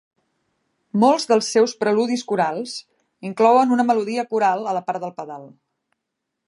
[1.03, 2.73] Molts dels seus preludis corals
[3.31, 5.45] inclouen una melodia coral a la part del pedal.